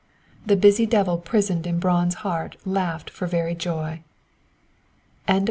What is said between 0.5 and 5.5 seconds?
busy devil prisoned in Braun's heart laughed for very joy. CHAPTER IV.